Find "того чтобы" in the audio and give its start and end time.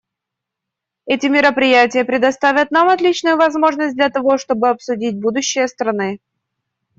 4.09-4.69